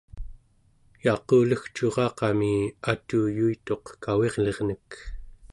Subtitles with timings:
[1.05, 2.53] yaqulegcuraqami
[2.91, 4.87] atuyuituq kavirlinek